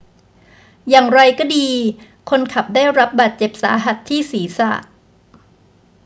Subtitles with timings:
[0.89, 1.67] อย่างไรก็ดี
[2.29, 4.71] คนขับได้รับบาดเจ็บสาหัสที่ศีรษะ